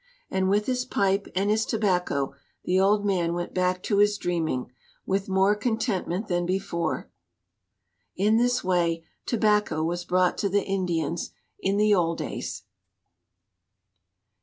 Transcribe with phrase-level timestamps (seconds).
[0.31, 4.71] And with his pipe and his tobacco the old man went back to his dreaming,
[5.05, 7.11] with more contentment than before.
[8.15, 11.29] In this way Tobacco was brought to the Indians
[11.59, 12.63] in the old days.